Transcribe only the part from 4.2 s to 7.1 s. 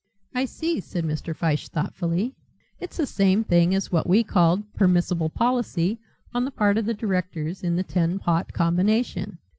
called 'permissible policy' on the part of